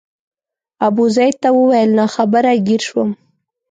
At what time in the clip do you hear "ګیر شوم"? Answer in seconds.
2.67-3.09